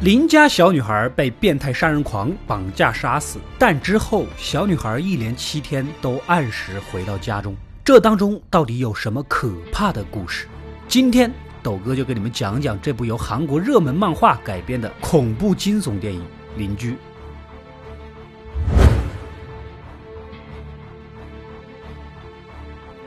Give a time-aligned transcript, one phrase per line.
[0.00, 7.54] 邻家小女孩被变态杀人狂绑架杀死，但之后小女孩一连七天都按时回到家中。
[7.84, 10.48] 这当中到底有什么可怕的故事？
[10.88, 16.20] 今天豆哥就给你们讲讲这部由韩国热门漫画改编的恐怖惊悚电影
[16.58, 16.90] 《邻居》。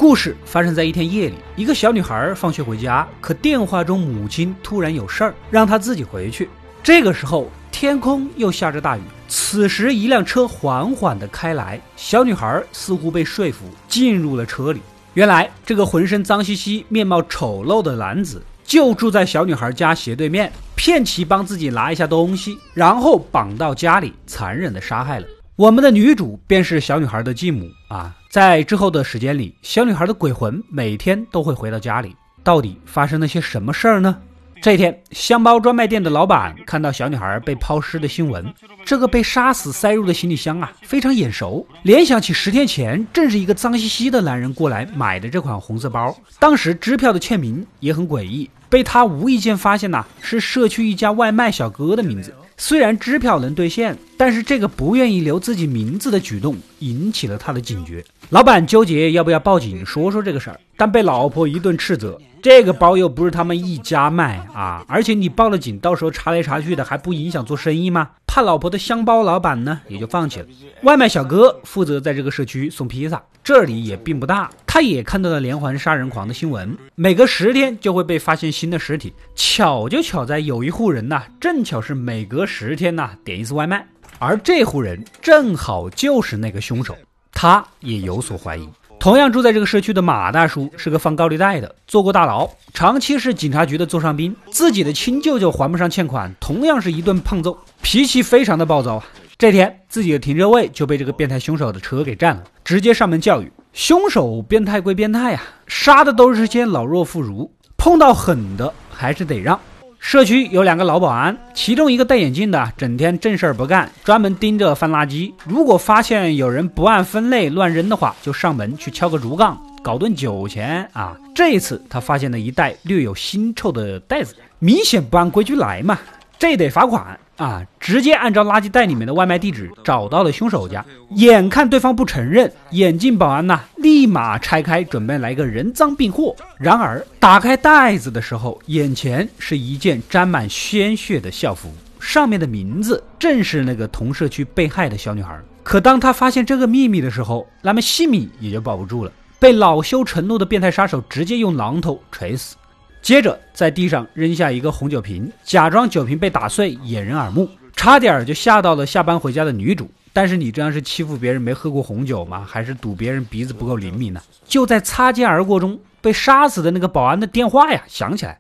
[0.06, 6.48] 故事发生在一天夜里，一个小女孩放学回家，可电话中母亲突然有事儿，让她自己回去。
[6.84, 9.02] 这个时候，天空又下着大雨。
[9.28, 14.80] 此时，一辆车缓缓地开来，小女孩似乎被说服，进入了车里。
[15.16, 25.26] 原来，这个浑身脏兮兮、面貌丑陋的男子就住在小女孩家斜对面，骗其帮自己拿一下东西，然后绑到家里，残忍地杀害了。
[25.58, 28.14] 我们的女主便是小女孩的继母啊！
[28.30, 32.14] 在之后的时间里，小女孩的鬼魂每天都会回到家里。
[32.44, 34.18] 到底发生了些什么事儿呢？
[34.62, 46.14] 这天，箱包专卖店的老板看到小女孩被抛尸的新闻，这个被杀死塞入的行李箱啊，非常眼熟，联想起十天前正是一个脏兮兮的男人过来买的这款红色包。
[46.38, 52.34] 当时支票的签名也很诡异，被他无意间发现呐，是社区一家外卖小哥的名字。
[52.58, 58.04] 虽然支票能兑现，但是这个不愿意留自己名字的举动引起了他的警觉。
[58.30, 62.18] 老板纠结要不要报警说说这个事儿，但被老婆一顿斥责。
[62.42, 68.12] 这个包又不是他们一家卖啊，而且你报了警，到时候查来查去的还不影响做生意吗？
[68.28, 70.46] 怕老婆的箱包老板呢，也就放弃了。
[70.84, 79.14] 外卖小哥负责在这个社区送披萨，这里也并不大，他也看到了连环杀人狂的新闻，每隔十天就会被发现新的尸体。
[79.34, 83.88] 巧就巧在有一户人呐，正巧是每隔十天呐点一次外卖，
[84.20, 86.94] 而这户人正好就是那个凶手，
[87.32, 88.68] 他也有所怀疑。
[89.00, 94.36] 同样住在这个社区的马大叔是个放高利贷的，坐过大牢，长期是警察局的座上宾。
[94.52, 99.06] 自己的亲舅舅还不上欠款，同样是一顿胖揍，脾气非常的暴躁啊。
[99.38, 103.50] 这天自己的停车位就被这个变态凶手的车给占了，直接上门教育。
[103.76, 109.60] 凶手变态归变态呀，杀的都是些老弱妇孺，碰到狠的还是得让。
[110.00, 115.34] 社区有两个老保安，其中一个戴眼镜的，整天正事儿不干，专门盯着翻垃圾。
[115.44, 121.18] 如果发现有人不按分类乱扔的话，就上门去敲个竹杠，搞顿酒钱啊。
[121.36, 126.00] 这一次他发现了一袋略有腥臭的袋子，明显不按规矩来嘛，
[126.40, 127.20] 这得罚款。
[127.38, 127.66] 啊！
[127.80, 136.36] 直接按照垃圾袋里面的外卖地址找到了凶手家，眼看对方不承认，眼镜保安呐立马拆开准备来个人赃并获。
[136.58, 145.38] 然而打开袋子的时候，眼前是一件沾满鲜血的校服，上面的名字正是那个同社区被害的小女孩。
[145.62, 152.56] 可当他发现这个秘密的时候，那么性命也就保不住了，被恼羞成怒的变态杀手直接用榔头锤死。
[153.06, 159.88] 接着在地上扔下一个红酒瓶，假装酒瓶被打碎，掩人耳目，差点就吓到了下班回家的女主。
[160.12, 162.44] 但是你这样是欺负别人没喝过红酒吗？
[162.50, 164.20] 还是赌别人鼻子不够灵敏呢？
[164.48, 168.40] 就在擦肩而过中，被杀死的那个保安的电话呀响起来，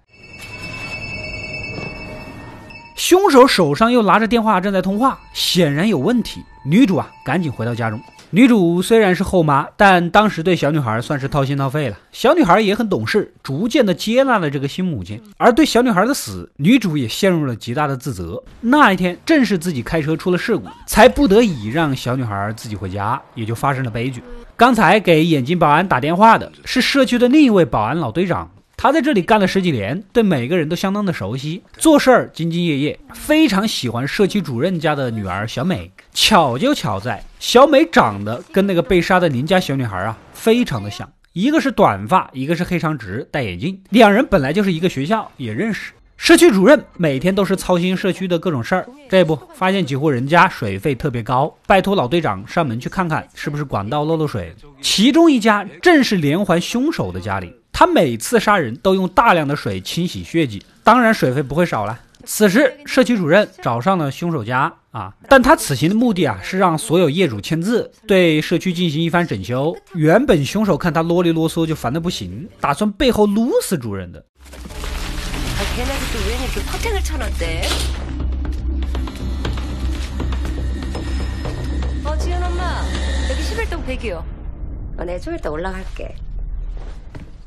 [2.95, 6.41] 凶手手上又拿着电话正在通话，显然有问题。
[6.65, 8.01] 女主啊，赶紧回到家中。
[8.31, 11.97] 女主虽然是后妈，但当时对小女孩算是掏心掏肺了。
[12.11, 15.21] 小女孩也很懂事，逐渐的接纳了这个新母亲。
[15.37, 18.43] 而对小女孩的死，女主也陷入了极大的自责。
[18.61, 24.21] 那一天正是自己开车出了事故，才不得已让小女孩自己回家，也就发生了悲剧。
[24.57, 28.51] 刚才给眼镜保安打电话的是社区的另一位保安老队长。
[28.77, 35.89] 他在这里干了十几年，对每个人都相当的熟悉，做事儿兢兢业业，非常喜欢社区主任家的女儿小美。
[36.13, 45.91] 巧就巧在，小美长得跟那个被杀的邻家小女孩啊，非常的像，一个是短发，一个是黑长直，戴眼镜，两人本来就是一个学校，也认识。
[46.17, 54.51] 社区主任每天都是操心社区的各种事儿，这不发现几户人家水费特别高，拜托老队长上门去看看，是不是管道漏漏水？
[54.81, 57.53] 其中一家正是连环凶手的家里。
[57.71, 61.99] 他每次杀人都用大量的水清洗血迹，当然水费不会少了。
[62.27, 69.75] 此时，社区主任找上了凶手家啊，但他此行的目的啊是让所有业主签字，对社区进行一番整修。
[69.93, 74.25] 原本凶手看他啰里啰嗦就烦得不行，打算背后撸死主任的。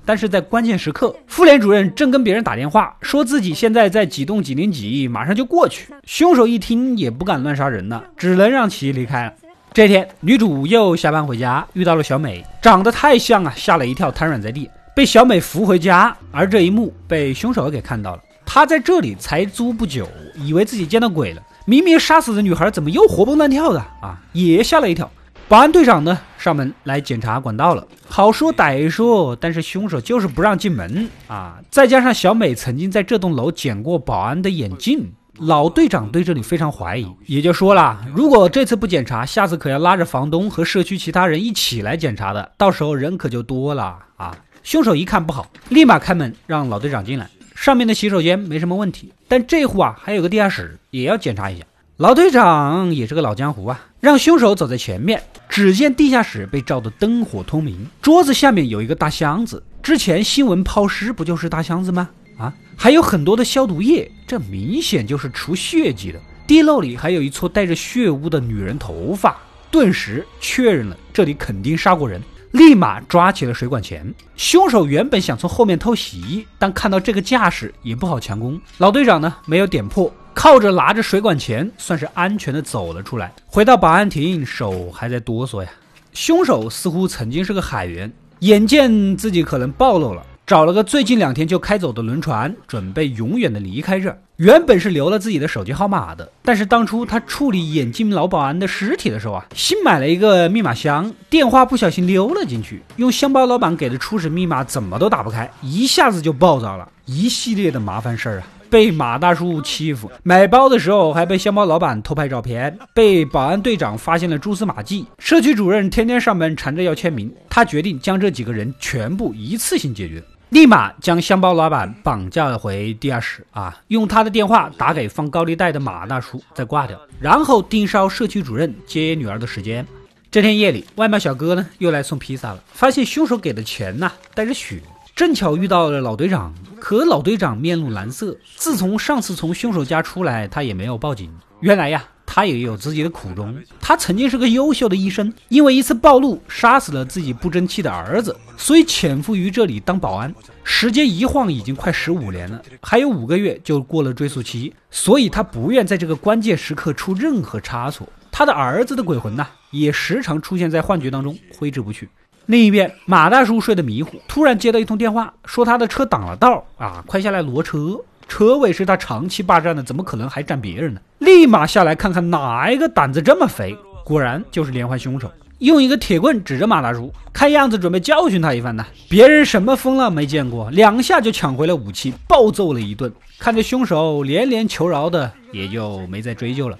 [0.08, 5.92] 但是在关键时刻，妇联主任正跟别人打电话，说自己现在在几栋几零几，马上就过去。
[6.06, 9.30] 凶手一听也不敢乱杀人了，只能让其离开。
[9.74, 16.16] 这天，女主又下班回家，遇到了小美，长得太像啊，吓了一跳，瘫软在地，被小美扶回家。
[16.32, 25.10] 而这一幕被凶手给看到了，他在这里才租不久，以为自己见到鬼了，明明杀死的女孩怎么又活蹦乱跳的啊，也吓了一跳。
[25.48, 31.58] 保安队长呢，上门来检查管道了，好说歹说，但是凶手就是不让进门啊！
[31.70, 35.10] 再加上小美曾经在这栋楼捡过保安的眼镜。
[35.38, 44.36] 老队长对这里非常怀疑，也就说了，如果这次不检查，下次可要拉着房东和社区其他人一起来检查的，到时候人可就多了啊！
[44.62, 47.26] 凶手一看不好，立马开门让老队长进来。
[47.54, 51.64] 上面的洗手间没什么问题，但这户啊还有个地下室，也要检查一下。
[51.98, 55.20] 老队长也是个老江湖啊，让凶手走在前面。
[55.48, 62.08] 只见地下室被照得灯火通明，桌子下面有一个大箱子，之前新闻抛尸不就是大箱子吗？
[62.38, 66.20] 啊，还有很多的消毒液，这明显就是除血迹的。
[66.46, 69.36] 地漏里还有一撮带着血污的女人头发，
[69.68, 72.22] 顿时确认了这里肯定杀过人，
[72.52, 74.14] 立马抓起了水管钳。
[74.36, 78.60] 凶手原本想从后面偷袭，但看到这个架势也不好强攻。
[78.76, 83.32] 老队长呢没有点破，靠着拿着水管钳，算是安全的走了出来。
[83.48, 85.68] 回到保安亭，手还在哆嗦呀。
[86.12, 90.22] 凶手似乎曾经是个海员，眼见自己可能暴露了。
[90.46, 94.16] 找了个最近两天就开走的轮船，准备永远的离开这儿。
[94.36, 108.46] 原本是留了自己的手机号码的，但是当初他处理眼镜老保安的尸体的时候啊，新买了一个密码箱，电话不小心溜了进去，用箱包老板给的初始密码怎么都打不开，一下子就暴躁了，一系列的麻烦事儿啊。
[108.70, 115.06] 被马大叔欺负，买包的时候还被箱包老板偷拍照片，被保安队长发现了蛛丝马迹。
[115.18, 129.86] 社区主任天天上门缠着要签名，他决定将这几个人全部一次性解决，立马将箱包老板绑架回地下室啊，用他的电话打给放高利贷的马大叔，再挂掉，然后盯梢社区主任接女儿的时间。
[130.30, 134.82] 这天夜里，外卖小哥呢又来送披萨了，发现凶手给的钱呐带着血。
[135.18, 138.36] 正巧遇到了老队长，可老队长面露难色。
[138.54, 141.28] 自从上次从凶手家出来，他也没有报警。
[141.58, 143.52] 原来呀，他也有自己的苦衷。
[143.80, 150.32] 他曾经是个优秀的医生，因为一次暴露杀死了自己不争气的儿子，所以潜伏于这里当保安。
[150.62, 158.08] 时间一晃已经快十五年了，还有五个月就过了追诉期，所以他不愿在这个关键时刻出任何差错。
[158.30, 162.08] 他的儿子的鬼魂呐，也时常出现在幻觉当中，挥之不去。
[162.48, 168.00] 另一边，马大叔睡得迷糊，突然接到一通电话，说他的车挡了道啊，快下来挪车。
[168.26, 171.00] 车位是他长期霸占的，怎么可能还占别人呢？
[171.18, 178.86] 立马下来看看哪一个胆子这么肥，果然就是连环凶手，用一个铁棍指着马大叔，看样子准备教训他一番呢。
[179.10, 183.12] 别人什么风浪没见过，两下就抢回了武器，暴揍了一顿。
[183.38, 186.78] 看着凶手连连求饶的，也就没再追究了。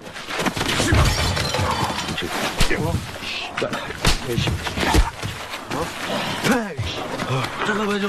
[7.78, 8.08] 这个白就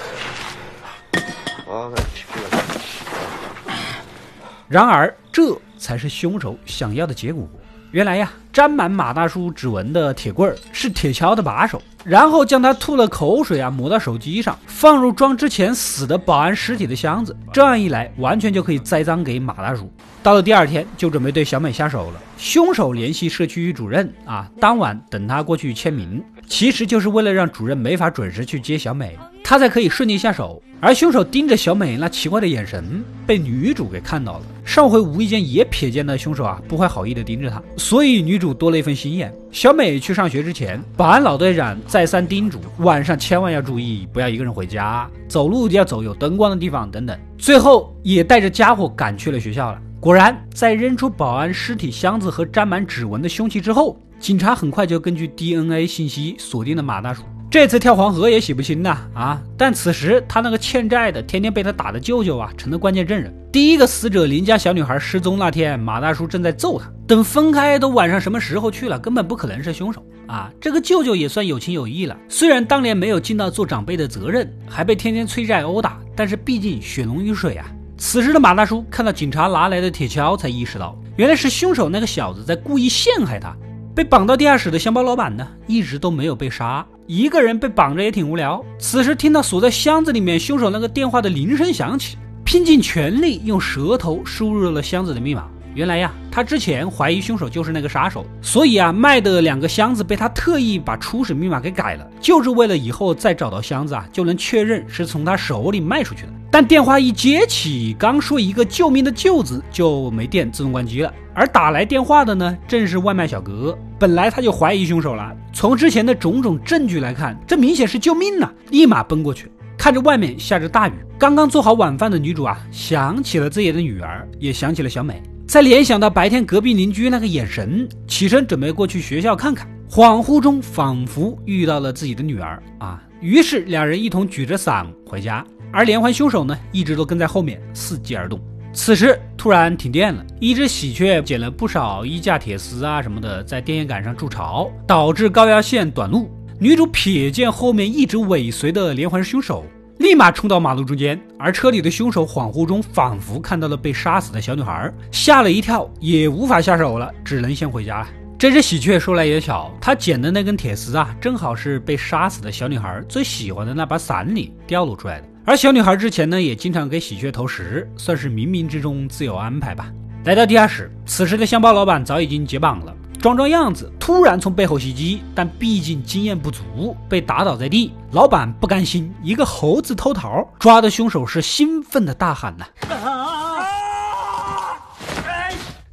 [4.68, 7.48] 然而，这才是凶手想要的结果。
[7.92, 17.35] 原来呀， 沾满马大叔指纹的铁棍儿是铁锹的把手，然后将他吐了口水啊抹到手机上，放入装之前死的保安尸体的箱子。
[17.51, 19.91] 这样一来，完全就可以栽赃给马大叔。
[20.23, 22.21] 到了第二天，就准备对小美下手了。
[22.37, 30.61] 凶手联系社区主任啊，当晚等他过去签名，其实就是为了让主任没法准时去接小美，他才可以顺利下手。
[30.81, 34.41] 而凶手盯着小美那奇怪的眼神，被女主给看到了。
[34.63, 39.33] 上回无意间也瞥见了凶手啊，不怀好意的盯着她，所以女主多了一份心眼。
[39.51, 47.17] 小美去上学之前，保安老队长再三叮嘱，晚上千万要注意，不要一个人回家，走路要走有灯光的地方等等。
[47.37, 49.79] 最后也带着家伙赶去了学校了。
[49.99, 57.23] 果然，在扔出保安尸体箱子和沾满指纹的凶器之后，警察很快就根据 DNA 信息锁定了马大叔。
[57.49, 59.41] 这次跳黄河也洗不清呐啊！
[59.57, 63.33] 但此时他那个欠债的、天天被他打的舅舅啊，成了关键证人。
[63.49, 66.91] 第一个死者邻家小女孩失踪那天，马大叔正在揍他。
[67.07, 70.51] 等分开都晚上什么时候去了，根本不可能是凶手啊！
[70.59, 77.65] 这个舅舅也算有情有义了，虽然当年没有尽到做长辈的责任，还被天天催债殴打，但是毕竟血浓于水啊。
[77.97, 83.55] 此时的马大叔看到警察拿来的铁锹，才意识到原来是凶手那个小子在故意陷害他。
[83.95, 86.85] 被绑到地下室的箱包老板呢，一直都没有被杀。
[87.07, 88.63] 一个人被绑着也挺无聊。
[88.79, 95.47] 此时听到锁在箱子里面凶手那个电话的铃声响起，拼尽全力用舌头输入了箱子的密码。
[95.75, 106.29] 原来呀，他之前怀疑凶手就是那个杀手，所以啊，卖的两个箱子被他特意把初始密码给改了，就是为了以后再找到箱子啊，就能确认是从他手里卖出去的。
[106.57, 111.13] 但电话一接起，刚说一个救命的“救”字，就没电，自动关机了。
[111.33, 113.77] 而打来电话的呢，正是外卖小哥。
[113.99, 118.49] 本来他就怀疑凶手了，从之前的种种证据来看，这明显是救命呐！
[118.69, 129.67] 立马奔过去，看着外面下着大雨，刚刚做好晚饭的女主啊，想起了自己的女儿，也想起了小美，再联想到白天隔壁邻居那个眼神，起身准备过去学校看看。
[129.89, 133.03] 恍惚中，仿佛遇到了自己的女儿啊！
[133.19, 135.45] 于是两人一同举着伞回家。
[135.75, 138.39] 而连环凶手呢，一直都跟在后面，伺机而动。
[138.71, 146.31] 此时突然停电了，一只喜鹊捡了不少衣架、铁丝啊什么的，在电线杆上筑巢，导致高压线短路。
[146.59, 149.65] 女主瞥见后面一直尾随的连环凶手，
[149.97, 151.19] 立马冲到马路中间。
[151.37, 158.07] 而车里的凶手恍惚中仿佛看到了被杀死的小女孩，吓了一跳，也无法下手了，只能先回家了。
[158.37, 165.27] 这只喜鹊说来也巧，它捡的那根铁丝啊，正好是被杀死的小女孩最喜欢的那把伞里掉落出来的。
[165.45, 169.89] 而小女孩之前呢，也经常给喜鹊投食，算是冥冥之中自有安排吧。
[170.25, 177.93] 来到地下室，此时的箱包老板早已经解绑了，装装样子，突然从背后袭击，但毕竟经验不足，被打倒在地。
[178.11, 182.65] 老板不甘心，一个猴子偷桃，抓的凶手是兴奋的大喊呢。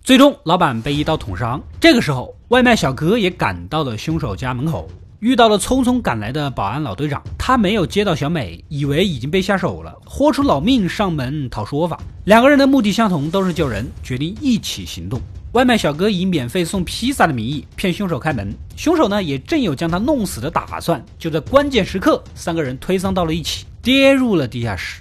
[0.05, 1.63] 最终，老板被一刀捅伤。
[1.81, 4.91] 这个时候，外卖小哥也赶到了凶手家门口。
[5.21, 12.01] 遇到了匆匆赶来的保安老队长，他没有接到小美，以为已经被下手了，豁出老命上门讨说法。
[12.25, 15.21] 两个人的目的相同，都是救人，决定一起行动。
[15.53, 21.01] 外卖小哥以免费送披萨的名义骗凶手开门，凶手呢也正有将他弄死的打算。
[21.17, 25.01] 就在关键时刻，三个人推搡到了一起，跌入了地下室。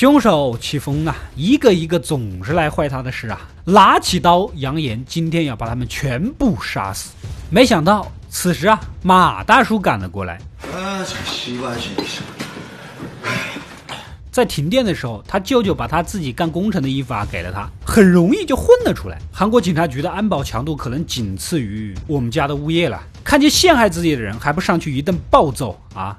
[0.00, 3.38] 凶手起风啊，一个一个总是来坏他的事啊！
[3.66, 7.10] 拿起刀，扬言今天要把他们全部杀死。
[7.50, 10.40] 没想到此时啊，马大叔赶了过来。
[14.32, 19.18] 在停电的时候，他舅舅把他自己干工程的衣服啊给了他，很容易就混了出来。
[19.30, 22.98] 韩国警察局的安保强度可能仅次于我们家的物业了。
[23.22, 26.18] 看见陷害自己的人，还不上去一顿暴揍啊！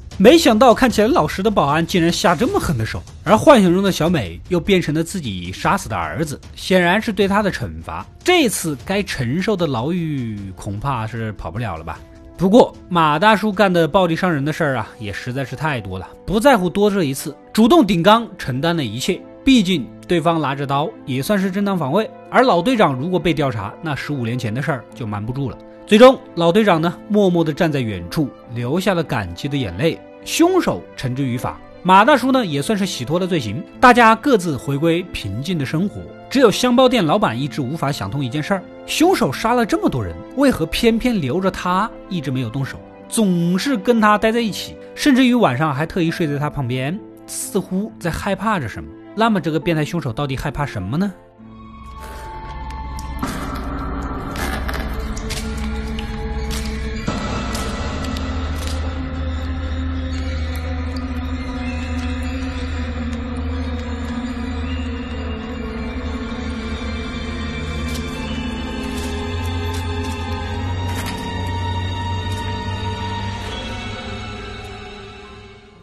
[0.17, 8.05] 没想到看起来老实的保安竟然下这么狠的手，而幻想中的小美又变成了自己杀死的儿子，显然是对他的惩罚。
[8.23, 11.99] 这次该承受的牢狱恐怕是跑不了了吧？
[12.37, 19.19] 不过马大叔干的暴力伤人的事儿啊，也实在是太多了，不在乎多这一次，主动顶缸承担了一切。
[19.43, 22.07] 毕竟对方拿着刀，也算是正当防卫。
[22.29, 25.57] 而老队长如果被调查，那十五年前的事儿就瞒不住了。
[25.85, 29.99] 最终，老队长呢，默默地站在远处，流下了感激的眼泪。
[30.23, 35.99] 凶手绳之于法，马大叔呢也算是洗脱了罪行，大家各自回归平静的生活。
[36.29, 46.97] 只有香包店老板一直无法想通一件事儿：凶手杀了这么多人，为何偏偏留着他一直没有动手，总是跟他待在一起，甚至于晚上还特意睡在他旁边，
[47.27, 48.89] 似乎在害怕着什么？
[49.13, 51.11] 那么这个变态凶手到底害怕什么呢？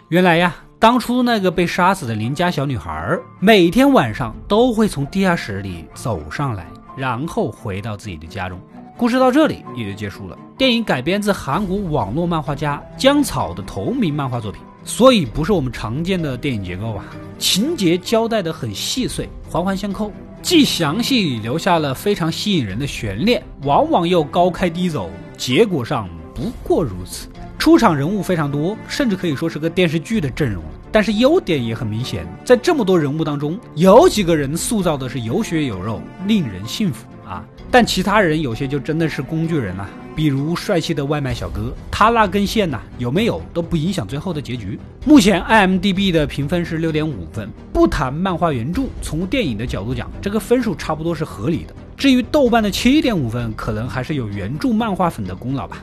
[0.09, 8.59] 原来呀，当初那个被杀死的邻家小女孩，每天晚上都会从地下室里走上来，然后回到自己的家中。
[8.97, 10.39] 故事到这里也就结束了。
[10.57, 17.05] 电影改编自韩国网络漫画家江草的同名漫画作品，所以不是我们常见的电影结构啊。
[17.39, 20.11] 情节交代的很细碎，环环相扣，
[20.41, 27.29] 既详细留下了非常吸引人的悬念，往往又高开低走，结果上不过如此。
[27.59, 30.63] 出场人物非常多，甚至可以说是个电视剧的阵容。
[30.93, 37.45] 但是优点也很明显，在这么多人物当中，有几个人塑造的是有血有肉，令人信服啊。
[37.71, 39.87] 但其他人有些就真的是工具人了，
[40.17, 44.79] 比如帅气的外卖小哥，他那根线呐有没有都不影响最后的结局。
[45.05, 51.75] 目前 IMDB 的评分是六点五分，不谈漫画原著，从电影的角度讲，这个分数差不多是合理的。
[51.97, 55.83] 至于豆瓣的七点五分，可能还是有原著漫画粉的功劳吧。